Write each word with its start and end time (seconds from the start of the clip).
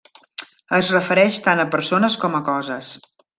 Es 0.77 0.87
refereix 0.95 1.37
tant 1.49 1.61
a 1.65 1.67
persones 1.77 2.17
com 2.25 2.39
a 2.39 2.41
coses. 2.49 2.91